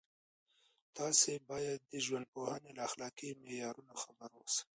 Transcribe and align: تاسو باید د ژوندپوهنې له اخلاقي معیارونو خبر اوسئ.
تاسو 0.97 1.31
باید 1.49 1.79
د 1.83 1.93
ژوندپوهنې 2.05 2.69
له 2.77 2.81
اخلاقي 2.89 3.29
معیارونو 3.41 3.93
خبر 4.03 4.29
اوسئ. 4.39 4.63